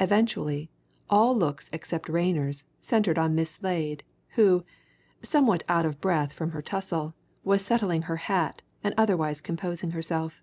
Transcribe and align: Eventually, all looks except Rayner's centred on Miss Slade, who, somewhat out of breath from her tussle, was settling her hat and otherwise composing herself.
Eventually, 0.00 0.68
all 1.08 1.36
looks 1.38 1.70
except 1.72 2.08
Rayner's 2.08 2.64
centred 2.80 3.16
on 3.16 3.36
Miss 3.36 3.52
Slade, 3.52 4.02
who, 4.30 4.64
somewhat 5.22 5.62
out 5.68 5.86
of 5.86 6.00
breath 6.00 6.32
from 6.32 6.50
her 6.50 6.60
tussle, 6.62 7.14
was 7.44 7.64
settling 7.64 8.02
her 8.10 8.16
hat 8.16 8.62
and 8.82 8.92
otherwise 8.98 9.40
composing 9.40 9.92
herself. 9.92 10.42